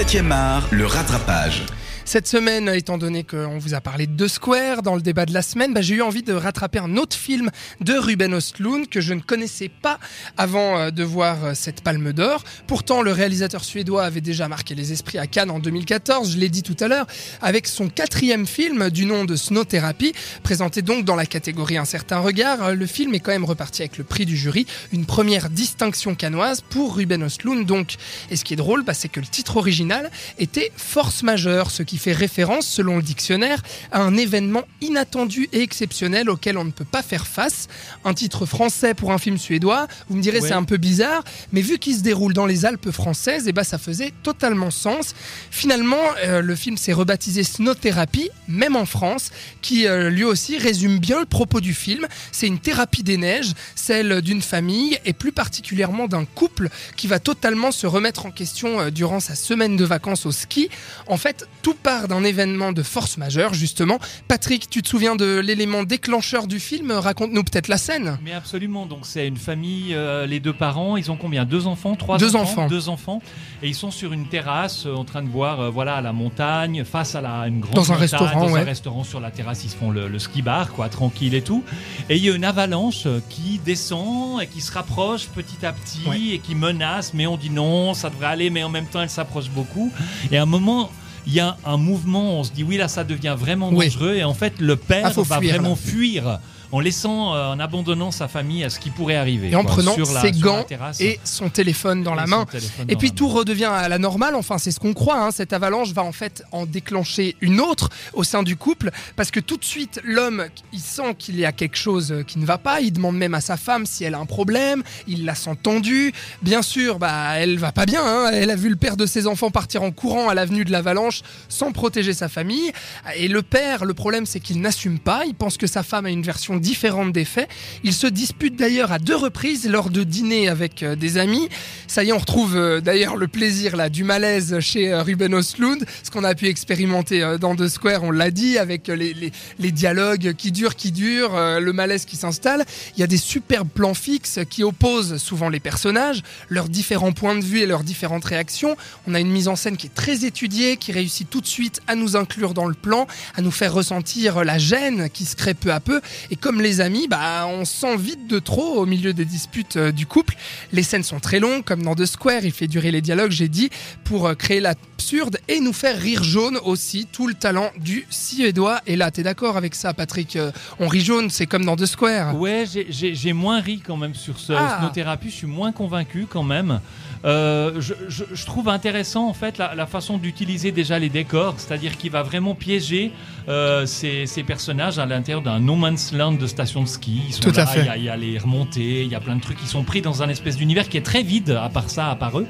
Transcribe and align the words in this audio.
7e 0.00 0.30
art, 0.30 0.72
le 0.72 0.86
rattrapage. 0.86 1.66
Cette 2.10 2.26
semaine, 2.26 2.68
étant 2.70 2.98
donné 2.98 3.22
qu'on 3.22 3.58
vous 3.58 3.74
a 3.74 3.80
parlé 3.80 4.08
de 4.08 4.26
Square 4.26 4.82
dans 4.82 4.96
le 4.96 5.00
débat 5.00 5.26
de 5.26 5.32
la 5.32 5.42
semaine, 5.42 5.72
bah, 5.72 5.80
j'ai 5.80 5.94
eu 5.94 6.02
envie 6.02 6.24
de 6.24 6.32
rattraper 6.32 6.80
un 6.80 6.96
autre 6.96 7.14
film 7.14 7.50
de 7.80 7.92
Ruben 7.94 8.34
Östlund 8.34 8.88
que 8.88 9.00
je 9.00 9.14
ne 9.14 9.20
connaissais 9.20 9.68
pas 9.68 10.00
avant 10.36 10.76
euh, 10.76 10.90
de 10.90 11.04
voir 11.04 11.44
euh, 11.44 11.52
cette 11.54 11.82
Palme 11.82 12.12
d'Or. 12.12 12.42
Pourtant, 12.66 13.02
le 13.02 13.12
réalisateur 13.12 13.62
suédois 13.62 14.02
avait 14.02 14.20
déjà 14.20 14.48
marqué 14.48 14.74
les 14.74 14.90
esprits 14.90 15.18
à 15.18 15.28
Cannes 15.28 15.52
en 15.52 15.60
2014, 15.60 16.32
je 16.32 16.38
l'ai 16.38 16.48
dit 16.48 16.64
tout 16.64 16.76
à 16.80 16.88
l'heure, 16.88 17.06
avec 17.42 17.68
son 17.68 17.88
quatrième 17.88 18.44
film 18.44 18.90
du 18.90 19.06
nom 19.06 19.24
de 19.24 19.36
Snow 19.36 19.62
Therapy, 19.62 20.12
présenté 20.42 20.82
donc 20.82 21.04
dans 21.04 21.14
la 21.14 21.26
catégorie 21.26 21.76
Un 21.76 21.84
certain 21.84 22.18
regard. 22.18 22.74
Le 22.74 22.86
film 22.86 23.14
est 23.14 23.20
quand 23.20 23.30
même 23.30 23.44
reparti 23.44 23.82
avec 23.82 23.98
le 23.98 24.02
prix 24.02 24.26
du 24.26 24.36
jury, 24.36 24.66
une 24.92 25.06
première 25.06 25.48
distinction 25.48 26.16
canoise 26.16 26.60
pour 26.60 26.96
Ruben 26.96 27.22
Östlund. 27.22 27.64
Donc, 27.66 27.94
et 28.32 28.34
ce 28.34 28.42
qui 28.42 28.54
est 28.54 28.56
drôle, 28.56 28.82
bah, 28.82 28.94
c'est 28.94 29.08
que 29.08 29.20
le 29.20 29.26
titre 29.26 29.58
original 29.58 30.10
était 30.40 30.72
Force 30.76 31.22
majeure, 31.22 31.70
ce 31.70 31.84
qui 31.84 31.99
fait 32.00 32.12
référence, 32.12 32.66
selon 32.66 32.96
le 32.96 33.02
dictionnaire, 33.02 33.62
à 33.92 34.00
un 34.00 34.16
événement 34.16 34.64
inattendu 34.80 35.48
et 35.52 35.62
exceptionnel 35.62 36.28
auquel 36.28 36.58
on 36.58 36.64
ne 36.64 36.70
peut 36.70 36.84
pas 36.84 37.02
faire 37.02 37.26
face. 37.26 37.68
Un 38.04 38.14
titre 38.14 38.46
français 38.46 38.94
pour 38.94 39.12
un 39.12 39.18
film 39.18 39.38
suédois, 39.38 39.86
vous 40.08 40.16
me 40.16 40.22
direz 40.22 40.40
Ouais. 40.40 40.48
c'est 40.48 40.54
un 40.54 40.64
peu 40.64 40.78
bizarre, 40.78 41.22
mais 41.52 41.60
vu 41.60 41.78
qu'il 41.78 41.94
se 41.94 42.00
déroule 42.00 42.32
dans 42.32 42.46
les 42.46 42.64
Alpes 42.64 42.90
françaises, 42.90 43.46
et 43.46 43.52
ben 43.52 43.64
ça 43.64 43.78
faisait 43.78 44.12
totalement 44.22 44.70
sens. 44.70 45.14
Finalement, 45.50 45.96
euh, 46.24 46.40
le 46.40 46.54
film 46.54 46.76
s'est 46.76 46.92
rebaptisé 46.92 47.42
Snow 47.44 47.74
Therapy, 47.74 48.30
même 48.48 48.76
en 48.76 48.86
France, 48.86 49.30
qui 49.60 49.86
euh, 49.86 50.08
lui 50.08 50.24
aussi 50.24 50.56
résume 50.56 50.98
bien 50.98 51.20
le 51.20 51.26
propos 51.26 51.60
du 51.60 51.74
film. 51.74 52.06
C'est 52.32 52.46
une 52.46 52.58
thérapie 52.58 53.02
des 53.02 53.18
neiges, 53.18 53.52
celle 53.74 54.22
d'une 54.22 54.40
famille 54.40 54.98
et 55.04 55.12
plus 55.12 55.32
particulièrement 55.32 56.08
d'un 56.08 56.24
couple 56.24 56.68
qui 56.96 57.06
va 57.06 57.18
totalement 57.18 57.70
se 57.72 57.86
remettre 57.86 58.24
en 58.24 58.30
question 58.30 58.80
euh, 58.80 58.90
durant 58.90 59.20
sa 59.20 59.34
semaine 59.34 59.76
de 59.76 59.84
vacances 59.84 60.24
au 60.26 60.32
ski. 60.32 60.70
En 61.06 61.16
fait, 61.16 61.46
tout 61.62 61.74
part 61.90 62.06
d'un 62.06 62.22
événement 62.22 62.70
de 62.70 62.84
force 62.84 63.16
majeure, 63.16 63.52
justement. 63.52 63.98
Patrick, 64.28 64.70
tu 64.70 64.80
te 64.80 64.88
souviens 64.88 65.16
de 65.16 65.40
l'élément 65.40 65.82
déclencheur 65.82 66.46
du 66.46 66.60
film? 66.60 66.92
Raconte-nous 66.92 67.42
peut-être 67.42 67.66
la 67.66 67.78
scène. 67.78 68.16
Mais 68.22 68.32
absolument, 68.32 68.86
donc 68.86 69.00
c'est 69.02 69.26
une 69.26 69.36
famille, 69.36 69.92
euh, 69.92 70.24
les 70.24 70.38
deux 70.38 70.52
parents, 70.52 70.96
ils 70.96 71.10
ont 71.10 71.16
combien? 71.16 71.44
Deux 71.44 71.66
enfants? 71.66 71.96
Trois 71.96 72.16
Deux 72.16 72.36
enfants? 72.36 72.68
Deux 72.68 72.88
enfants. 72.88 73.20
Et 73.62 73.66
ils 73.68 73.74
sont 73.74 73.90
sur 73.90 74.12
une 74.12 74.28
terrasse 74.28 74.86
euh, 74.86 74.94
en 74.94 75.04
train 75.04 75.22
de 75.22 75.28
voir 75.28 75.58
euh, 75.58 75.70
voilà, 75.70 76.00
la 76.00 76.12
montagne, 76.12 76.84
face 76.84 77.16
à 77.16 77.20
la, 77.20 77.48
une 77.48 77.58
grande 77.58 77.74
Dans 77.74 77.90
un 77.90 77.94
montagne, 77.94 78.00
restaurant, 78.02 78.46
Dans 78.46 78.52
ouais. 78.52 78.60
un 78.60 78.64
restaurant 78.64 79.02
sur 79.02 79.18
la 79.18 79.32
terrasse, 79.32 79.64
ils 79.64 79.70
se 79.70 79.76
font 79.76 79.90
le, 79.90 80.06
le 80.06 80.18
ski 80.20 80.42
bar, 80.42 80.70
quoi, 80.72 80.88
tranquille 80.88 81.34
et 81.34 81.42
tout. 81.42 81.64
Et 82.08 82.16
il 82.18 82.24
y 82.24 82.30
a 82.30 82.34
une 82.36 82.44
avalanche 82.44 83.08
qui 83.28 83.60
descend 83.64 84.40
et 84.40 84.46
qui 84.46 84.60
se 84.60 84.70
rapproche 84.70 85.26
petit 85.26 85.66
à 85.66 85.72
petit 85.72 86.06
Ouais. 86.06 86.34
et 86.34 86.38
qui 86.38 86.54
menace, 86.54 87.14
mais 87.14 87.26
on 87.26 87.36
dit 87.36 87.50
non, 87.50 87.94
ça 87.94 88.10
devrait 88.10 88.28
aller, 88.28 88.48
mais 88.48 88.62
en 88.62 88.68
même 88.68 88.86
temps, 88.86 89.02
elle 89.02 89.10
s'approche 89.10 89.50
beaucoup. 89.50 89.90
Et 90.30 90.36
à 90.38 90.42
un 90.42 90.46
moment... 90.46 90.90
Il 91.26 91.32
y 91.34 91.40
a 91.40 91.56
un 91.64 91.76
mouvement, 91.76 92.38
on 92.40 92.44
se 92.44 92.50
dit 92.52 92.64
oui 92.64 92.76
là 92.76 92.88
ça 92.88 93.04
devient 93.04 93.36
vraiment 93.38 93.68
Oui. 93.70 93.86
dangereux 93.86 94.14
et 94.14 94.24
en 94.24 94.34
fait 94.34 94.54
le 94.58 94.76
père 94.76 95.12
Ah, 95.16 95.22
va 95.22 95.38
fuir, 95.40 95.52
vraiment 95.52 95.70
là. 95.70 95.76
fuir 95.76 96.38
en 96.72 96.78
laissant, 96.78 97.34
euh, 97.34 97.48
en 97.48 97.58
abandonnant 97.58 98.12
sa 98.12 98.28
famille 98.28 98.62
à 98.62 98.70
ce 98.70 98.78
qui 98.78 98.90
pourrait 98.90 99.16
arriver. 99.16 99.50
Et 99.50 99.56
en 99.56 99.64
quoi, 99.64 99.72
prenant 99.72 99.92
sur 99.92 100.12
la- 100.12 100.20
ses 100.20 100.32
sur 100.32 100.46
gants 100.46 100.64
et 101.00 101.18
son 101.24 101.48
téléphone 101.48 102.04
dans 102.04 102.12
Et 102.12 102.16
la 102.18 102.26
main. 102.28 102.46
Et 102.88 102.94
puis 102.94 103.10
tout 103.10 103.26
redevient 103.26 103.64
à 103.64 103.88
la 103.88 103.98
normale, 103.98 104.36
enfin 104.36 104.56
c'est 104.56 104.70
ce 104.70 104.78
qu'on 104.78 104.94
croit, 104.94 105.18
hein. 105.20 105.32
cette 105.32 105.52
avalanche 105.52 105.90
va 105.92 106.04
en 106.04 106.12
fait 106.12 106.44
en 106.52 106.66
déclencher 106.66 107.34
une 107.40 107.60
autre 107.60 107.88
au 108.12 108.22
sein 108.22 108.44
du 108.44 108.54
couple, 108.54 108.92
parce 109.16 109.32
que 109.32 109.40
tout 109.40 109.56
de 109.56 109.64
suite 109.64 110.00
l'homme, 110.04 110.44
il 110.72 110.78
sent 110.78 111.16
qu'il 111.18 111.40
y 111.40 111.44
a 111.44 111.50
quelque 111.50 111.76
chose 111.76 112.14
qui 112.28 112.38
ne 112.38 112.46
va 112.46 112.56
pas, 112.56 112.80
il 112.80 112.92
demande 112.92 113.16
même 113.16 113.34
à 113.34 113.40
sa 113.40 113.56
femme 113.56 113.84
si 113.84 114.04
elle 114.04 114.14
a 114.14 114.18
un 114.20 114.26
problème, 114.26 114.84
il 115.08 115.24
la 115.24 115.34
sent 115.34 115.56
tendue, 115.60 116.12
bien 116.40 116.62
sûr, 116.62 117.00
bah 117.00 117.32
elle 117.36 117.58
va 117.58 117.72
pas 117.72 117.84
bien, 117.84 118.02
hein. 118.06 118.30
elle 118.32 118.50
a 118.50 118.54
vu 118.54 118.68
le 118.68 118.76
père 118.76 118.96
de 118.96 119.06
ses 119.06 119.26
enfants 119.26 119.50
partir 119.50 119.82
en 119.82 119.90
courant 119.90 120.28
à 120.28 120.34
l'avenue 120.34 120.64
de 120.64 120.70
l'avalanche 120.70 121.09
sans 121.48 121.72
protéger 121.72 122.12
sa 122.12 122.28
famille, 122.28 122.72
et 123.16 123.28
le 123.28 123.42
père, 123.42 123.84
le 123.84 123.94
problème 123.94 124.26
c'est 124.26 124.40
qu'il 124.40 124.60
n'assume 124.60 124.98
pas, 124.98 125.24
il 125.26 125.34
pense 125.34 125.56
que 125.56 125.66
sa 125.66 125.82
femme 125.82 126.06
a 126.06 126.10
une 126.10 126.22
version 126.22 126.56
différente 126.56 127.12
des 127.12 127.24
faits, 127.24 127.48
il 127.84 127.92
se 127.92 128.06
dispute 128.06 128.56
d'ailleurs 128.56 128.92
à 128.92 128.98
deux 128.98 129.16
reprises 129.16 129.68
lors 129.68 129.90
de 129.90 130.04
dîners 130.04 130.48
avec 130.48 130.82
euh, 130.82 130.96
des 130.96 131.18
amis, 131.18 131.48
ça 131.86 132.04
y 132.04 132.08
est, 132.08 132.12
on 132.12 132.18
retrouve 132.18 132.56
euh, 132.56 132.80
d'ailleurs 132.80 133.16
le 133.16 133.28
plaisir 133.28 133.76
là 133.76 133.88
du 133.88 134.04
malaise 134.04 134.60
chez 134.60 134.92
euh, 134.92 135.02
Ruben 135.02 135.34
Östlund, 135.34 135.84
ce 136.02 136.10
qu'on 136.10 136.24
a 136.24 136.34
pu 136.34 136.48
expérimenter 136.48 137.36
dans 137.40 137.54
The 137.56 137.68
Square, 137.68 138.04
on 138.04 138.10
l'a 138.10 138.30
dit, 138.30 138.58
avec 138.58 138.88
les, 138.88 139.32
dialogues 139.70 140.34
qui 140.34 140.52
durent, 140.52 140.76
qui 140.76 140.92
durent, 140.92 141.60
le 141.60 141.72
malaise 141.72 142.04
qui 142.04 142.16
s'installe. 142.16 142.64
Il 142.96 143.00
y 143.00 143.02
a 143.02 143.06
des 143.06 143.16
superbes 143.16 143.68
plans 143.68 143.94
fixes 143.94 144.40
qui 144.48 144.64
opposent 144.64 145.16
souvent 145.16 145.48
les 145.48 145.60
personnages, 145.60 146.22
leurs 146.48 146.68
différents 146.68 147.12
points 147.12 147.36
de 147.36 147.44
vue 147.44 147.60
et 147.60 147.66
leurs 147.66 147.84
différentes 147.84 148.24
réactions. 148.24 148.76
On 149.06 149.14
a 149.14 149.20
une 149.20 149.30
mise 149.30 149.48
en 149.48 149.56
scène 149.56 149.76
qui 149.76 149.86
est 149.86 149.94
très 149.94 150.24
étudiée, 150.24 150.76
qui 150.76 150.92
réussit 151.00 151.28
tout 151.28 151.40
de 151.40 151.46
suite 151.46 151.80
à 151.86 151.94
nous 151.94 152.14
inclure 152.16 152.52
dans 152.54 152.66
le 152.66 152.74
plan, 152.74 153.06
à 153.36 153.40
nous 153.42 153.50
faire 153.50 153.72
ressentir 153.72 154.44
la 154.44 154.58
gêne 154.58 155.08
qui 155.10 155.24
se 155.24 155.34
crée 155.34 155.54
peu 155.54 155.72
à 155.72 155.80
peu. 155.80 156.00
Et 156.30 156.36
comme 156.36 156.60
les 156.60 156.80
amis, 156.80 157.08
bah, 157.08 157.46
on 157.48 157.64
se 157.64 157.74
sent 157.74 157.96
vite 157.96 158.26
de 158.26 158.38
trop 158.38 158.74
au 158.76 158.86
milieu 158.86 159.12
des 159.12 159.24
disputes 159.24 159.76
euh, 159.76 159.92
du 159.92 160.06
couple. 160.06 160.34
Les 160.72 160.82
scènes 160.82 161.02
sont 161.02 161.20
très 161.20 161.40
longues, 161.40 161.64
comme 161.64 161.82
dans 161.82 161.94
The 161.94 162.06
Square, 162.06 162.44
il 162.44 162.52
fait 162.52 162.66
durer 162.68 162.90
les 162.90 163.00
dialogues, 163.00 163.30
j'ai 163.30 163.48
dit, 163.48 163.70
pour 164.04 164.26
euh, 164.26 164.34
créer 164.34 164.60
l'absurde 164.60 165.38
et 165.48 165.60
nous 165.60 165.72
faire 165.72 165.96
rire 165.98 166.22
jaune 166.22 166.58
aussi, 166.64 167.06
tout 167.10 167.26
le 167.26 167.34
talent 167.34 167.70
du 167.78 168.06
Suédois. 168.10 168.80
Et 168.86 168.96
là, 168.96 169.10
t'es 169.10 169.22
d'accord 169.22 169.56
avec 169.56 169.74
ça, 169.74 169.94
Patrick 169.94 170.36
Euh, 170.36 170.52
On 170.78 170.86
rit 170.88 171.00
jaune, 171.00 171.30
c'est 171.30 171.46
comme 171.46 171.64
dans 171.64 171.76
The 171.76 171.86
Square. 171.86 172.36
Ouais, 172.36 172.64
j'ai- 172.90 173.32
moins 173.32 173.60
ri 173.60 173.80
quand 173.86 173.96
même 173.96 174.14
sur 174.14 174.38
ce 174.38 174.52
Ah. 174.52 174.78
Snow-thérapie, 174.80 175.30
je 175.30 175.36
suis 175.36 175.46
moins 175.46 175.72
convaincu 175.72 176.26
quand 176.28 176.42
même. 176.42 176.80
Euh, 177.24 177.80
je, 177.80 177.92
je- 178.08 178.24
je 178.32 178.46
trouve 178.46 178.68
intéressant 178.68 179.28
en 179.28 179.34
fait 179.34 179.58
la, 179.58 179.74
la 179.74 179.86
façon 179.86 180.16
d'utiliser 180.16 180.72
déjà 180.72 180.89
les 180.98 181.08
décors, 181.08 181.54
c'est-à-dire 181.58 181.96
qu'il 181.96 182.10
va 182.10 182.22
vraiment 182.22 182.54
piéger 182.54 183.12
euh, 183.48 183.86
ces, 183.86 184.26
ces 184.26 184.42
personnages 184.42 184.98
à 184.98 185.06
l'intérieur 185.06 185.42
d'un 185.42 185.60
no 185.60 185.74
man's 185.76 186.12
land 186.12 186.32
de 186.32 186.46
station 186.46 186.82
de 186.82 186.88
ski. 186.88 187.22
Ils 187.28 187.34
sont 187.34 187.42
Tout 187.42 187.50
à 187.56 187.64
là, 187.64 187.66
fait. 187.66 187.80
Il 187.80 187.86
y 187.86 187.88
a- 187.88 187.96
il 187.96 188.04
y, 188.04 188.08
a 188.08 188.16
les 188.16 188.38
remontées, 188.38 189.02
il 189.02 189.08
y 189.08 189.14
a 189.14 189.20
plein 189.20 189.36
de 189.36 189.40
trucs 189.40 189.58
qui 189.58 189.66
sont 189.66 189.84
pris 189.84 190.02
dans 190.02 190.22
un 190.22 190.28
espèce 190.28 190.56
d'univers 190.56 190.88
qui 190.88 190.96
est 190.96 191.02
très 191.02 191.22
vide 191.22 191.50
à 191.62 191.68
part 191.68 191.90
ça, 191.90 192.10
à 192.10 192.16
part 192.16 192.38
eux. 192.38 192.46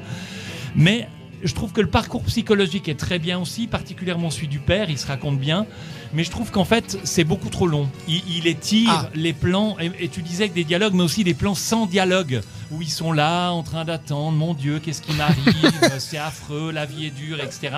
Mais 0.75 1.07
je 1.43 1.53
trouve 1.53 1.71
que 1.71 1.81
le 1.81 1.87
parcours 1.87 2.23
psychologique 2.23 2.87
est 2.87 2.99
très 2.99 3.17
bien 3.19 3.39
aussi, 3.39 3.65
particulièrement 3.67 4.29
celui 4.29 4.47
du 4.47 4.59
père, 4.59 4.89
il 4.89 4.97
se 4.97 5.07
raconte 5.07 5.39
bien. 5.39 5.65
Mais 6.13 6.23
je 6.23 6.29
trouve 6.29 6.51
qu'en 6.51 6.65
fait, 6.65 6.99
c'est 7.03 7.23
beaucoup 7.23 7.49
trop 7.49 7.67
long. 7.67 7.89
Il, 8.07 8.21
il 8.37 8.47
étire 8.47 8.89
Ah. 8.91 9.09
les 9.15 9.33
plans, 9.33 9.75
et, 9.79 9.91
et 10.03 10.07
tu 10.09 10.21
disais 10.21 10.49
que 10.49 10.53
des 10.53 10.63
dialogues, 10.65 10.93
mais 10.93 11.03
aussi 11.03 11.23
des 11.23 11.33
plans 11.33 11.55
sans 11.55 11.85
dialogue, 11.87 12.41
où 12.71 12.81
ils 12.81 12.89
sont 12.89 13.11
là, 13.11 13.49
en 13.51 13.63
train 13.63 13.83
d'attendre, 13.85 14.37
mon 14.37 14.53
Dieu, 14.53 14.79
qu'est-ce 14.79 15.01
qui 15.01 15.13
m'arrive, 15.13 15.71
c'est 15.99 16.17
affreux, 16.17 16.71
la 16.71 16.85
vie 16.85 17.07
est 17.07 17.09
dure, 17.09 17.39
etc. 17.41 17.69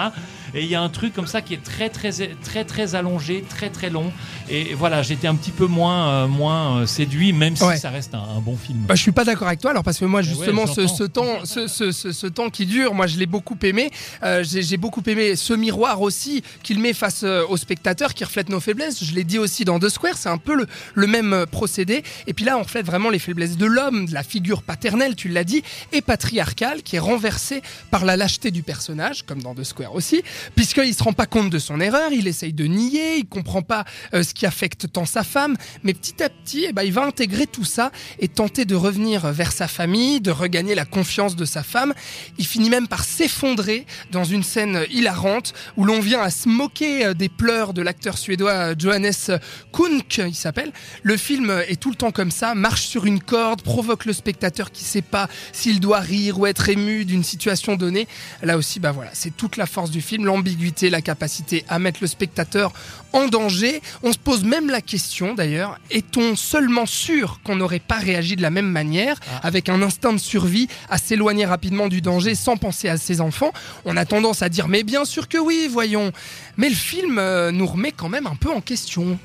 Et 0.53 0.61
il 0.63 0.67
y 0.69 0.75
a 0.75 0.81
un 0.81 0.89
truc 0.89 1.13
comme 1.13 1.25
ça 1.27 1.41
qui 1.41 1.53
est 1.55 1.63
très, 1.63 1.89
très, 1.89 2.11
très, 2.43 2.63
très 2.65 2.95
allongé, 2.95 3.43
très, 3.47 3.69
très 3.69 3.89
long. 3.89 4.11
Et 4.49 4.73
voilà, 4.75 5.01
j'étais 5.01 5.27
un 5.27 5.35
petit 5.35 5.51
peu 5.51 5.65
moins, 5.65 6.09
euh, 6.09 6.27
moins 6.27 6.81
euh, 6.81 6.85
séduit, 6.85 7.33
même 7.33 7.55
si 7.55 7.63
Ouais. 7.63 7.77
ça 7.77 7.89
reste 7.89 8.13
un, 8.13 8.19
un 8.37 8.39
bon 8.39 8.55
film. 8.57 8.79
Bah, 8.87 8.95
je 8.95 9.01
suis 9.01 9.11
pas 9.11 9.23
d'accord 9.25 9.47
avec 9.47 9.59
toi, 9.61 9.71
alors 9.71 9.83
parce 9.83 9.97
que 9.97 10.05
moi 10.05 10.21
justement 10.21 10.65
ouais, 10.65 10.87
ce, 10.87 11.03
temps, 11.03 11.43
ce, 11.45 11.67
ce- 11.67 11.91
ce- 11.91 12.11
ce 12.11 12.27
temps 12.27 12.49
qui 12.49 12.65
dure, 12.65 12.93
moi 12.93 13.07
je 13.07 13.17
l'ai 13.17 13.25
beaucoup 13.25 13.57
aimé. 13.63 13.89
Euh, 14.21 14.43
j'ai 14.43 14.77
beaucoup 14.77 15.01
aimé 15.07 15.35
ce 15.35 15.53
miroir 15.53 16.01
aussi 16.01 16.43
qu'il 16.61 16.79
met 16.79 16.93
face 16.93 17.21
euh, 17.23 17.43
au 17.49 17.57
spectateur 17.57 18.13
qui 18.13 18.23
reflète 18.23 18.49
nos 18.49 18.59
faiblesses. 18.59 19.03
Je 19.03 19.13
l'ai 19.15 19.23
dit 19.23 19.39
aussi 19.39 19.65
dans 19.65 19.79
The 19.79 19.89
Square, 19.89 20.17
c'est 20.17 20.29
un 20.29 20.37
peu 20.37 20.55
le, 20.55 20.67
le 20.93 21.07
même 21.07 21.45
procédé. 21.49 22.03
Et 22.27 22.33
puis 22.33 22.45
là, 22.45 22.57
on 22.57 22.63
reflète 22.63 22.85
vraiment 22.85 23.09
les 23.09 23.19
faiblesses 23.19 23.57
de 23.57 23.65
l'homme, 23.65 24.05
de 24.05 24.13
la 24.13 24.23
figure 24.23 24.61
paternelle, 24.61 24.82
tu 25.15 25.29
l'as 25.29 25.43
dit, 25.43 25.63
et 25.91 26.01
patriarcale, 26.01 26.83
qui 26.83 26.97
est 26.97 26.99
renversée 26.99 27.61
par 27.89 28.05
la 28.05 28.17
lâcheté 28.17 28.51
du 28.51 28.63
personnage, 28.63 29.23
comme 29.23 29.41
dans 29.41 29.55
The 29.55 29.63
Square 29.63 29.95
aussi, 29.95 30.23
puisqu'il 30.55 30.93
se 30.93 31.03
rend 31.03 31.13
pas 31.13 31.25
compte 31.25 31.49
de 31.49 31.59
son 31.59 31.79
erreur, 31.79 32.11
il 32.11 32.27
essaye 32.27 32.53
de 32.53 32.65
nier, 32.65 33.17
il 33.17 33.25
comprend 33.25 33.61
pas 33.61 33.85
euh, 34.13 34.23
ce 34.23 34.33
qui 34.33 34.45
affecte 34.45 34.91
tant 34.91 35.05
sa 35.05 35.23
femme, 35.23 35.55
mais 35.83 35.93
petit 35.93 36.21
à 36.21 36.29
petit, 36.29 36.65
eh 36.69 36.73
ben, 36.73 36.83
il 36.83 36.91
va 36.91 37.05
intégrer 37.05 37.47
tout 37.47 37.63
ça 37.63 37.91
et 38.19 38.27
tenter 38.27 38.65
de 38.65 38.75
revenir 38.75 39.31
vers 39.31 39.51
sa 39.51 39.67
famille, 39.67 40.19
de 40.19 40.31
regagner 40.31 40.75
la 40.75 40.85
confiance 40.85 41.35
de 41.35 41.45
sa 41.45 41.63
femme. 41.63 41.93
Il 42.37 42.45
finit 42.45 42.69
même 42.69 42.87
par 42.87 43.03
s'effondrer 43.03 43.85
dans 44.11 44.23
une 44.23 44.43
scène 44.43 44.85
hilarante 44.91 45.53
où 45.77 45.85
l'on 45.85 45.99
vient 45.99 46.21
à 46.21 46.29
se 46.29 46.49
moquer 46.49 47.05
euh, 47.05 47.13
des 47.13 47.29
pleurs 47.29 47.73
de 47.73 47.81
l'acteur 47.81 48.17
suédois 48.17 48.51
euh, 48.51 48.75
Johannes 48.77 49.39
Kunk, 49.71 50.17
il 50.27 50.35
s'appelle. 50.35 50.71
Le 51.03 51.17
film 51.17 51.63
est 51.67 51.79
tout 51.79 51.89
le 51.89 51.95
temps 51.95 52.11
comme 52.11 52.31
ça, 52.31 52.53
marche 52.53 52.83
sur 52.83 53.05
une 53.05 53.21
corde, 53.21 53.61
provoque 53.61 54.05
le 54.05 54.13
spectateur 54.13 54.71
qui 54.73 54.83
sait 54.83 55.01
pas 55.01 55.29
s'il 55.51 55.79
doit 55.79 55.99
rire 55.99 56.39
ou 56.39 56.45
être 56.47 56.67
ému 56.69 57.05
d'une 57.05 57.23
situation 57.23 57.75
donnée. 57.75 58.07
Là 58.41 58.57
aussi, 58.57 58.79
bah 58.79 58.91
voilà, 58.91 59.11
c'est 59.13 59.35
toute 59.35 59.55
la 59.57 59.65
force 59.65 59.91
du 59.91 60.01
film, 60.01 60.25
l'ambiguïté, 60.25 60.89
la 60.89 61.01
capacité 61.01 61.63
à 61.69 61.79
mettre 61.79 61.99
le 62.01 62.07
spectateur 62.07 62.73
en 63.13 63.27
danger. 63.27 63.81
On 64.01 64.11
se 64.11 64.17
pose 64.17 64.43
même 64.43 64.69
la 64.69 64.81
question 64.81 65.33
d'ailleurs, 65.35 65.79
est-on 65.91 66.35
seulement 66.35 66.85
sûr 66.85 67.39
qu'on 67.43 67.55
n'aurait 67.55 67.79
pas 67.79 67.97
réagi 67.97 68.35
de 68.35 68.41
la 68.41 68.49
même 68.49 68.69
manière, 68.69 69.19
Ah. 69.31 69.41
avec 69.43 69.69
un 69.69 69.81
instinct 69.81 70.13
de 70.13 70.17
survie, 70.17 70.67
à 70.89 70.97
s'éloigner 70.97 71.45
rapidement 71.45 71.87
du 71.87 72.01
danger 72.01 72.35
sans 72.35 72.57
penser 72.57 72.89
à 72.89 72.97
ses 72.97 73.21
enfants? 73.21 73.53
On 73.85 73.95
a 73.97 74.05
tendance 74.05 74.41
à 74.41 74.49
dire 74.49 74.67
mais 74.67 74.83
bien 74.83 75.05
sûr 75.05 75.27
que 75.27 75.37
oui, 75.37 75.67
voyons. 75.69 76.11
Mais 76.57 76.69
le 76.69 76.75
film 76.75 77.19
euh, 77.19 77.51
nous 77.51 77.67
remet 77.67 77.91
quand 77.91 78.09
même 78.09 78.27
un 78.27 78.35
peu 78.35 78.49
en 78.51 78.61
question. 78.61 79.19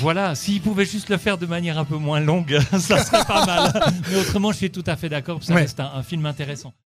Voilà, 0.00 0.34
s'il 0.34 0.60
pouvait 0.60 0.84
juste 0.84 1.08
le 1.08 1.16
faire 1.16 1.38
de 1.38 1.46
manière 1.46 1.78
un 1.78 1.84
peu 1.84 1.96
moins 1.96 2.20
longue, 2.20 2.58
ça 2.78 3.04
serait 3.04 3.24
pas 3.24 3.44
mal. 3.46 3.92
Mais 4.10 4.16
autrement, 4.16 4.52
je 4.52 4.56
suis 4.58 4.70
tout 4.70 4.84
à 4.86 4.96
fait 4.96 5.08
d'accord, 5.08 5.42
ça 5.42 5.54
Ouais. 5.54 5.62
reste 5.62 5.80
un- 5.80 5.92
un 5.94 6.02
film 6.02 6.26
intéressant. 6.26 6.72